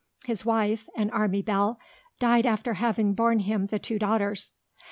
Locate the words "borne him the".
3.13-3.77